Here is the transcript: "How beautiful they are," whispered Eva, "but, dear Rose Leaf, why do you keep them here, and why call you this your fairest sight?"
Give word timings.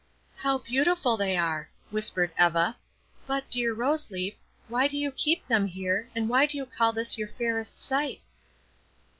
"How 0.37 0.57
beautiful 0.57 1.15
they 1.15 1.37
are," 1.37 1.69
whispered 1.91 2.31
Eva, 2.39 2.75
"but, 3.27 3.47
dear 3.51 3.71
Rose 3.71 4.09
Leaf, 4.09 4.33
why 4.67 4.87
do 4.87 4.97
you 4.97 5.11
keep 5.11 5.47
them 5.47 5.67
here, 5.67 6.09
and 6.15 6.27
why 6.27 6.47
call 6.47 6.91
you 6.91 6.95
this 6.95 7.19
your 7.19 7.29
fairest 7.37 7.77
sight?" 7.77 8.25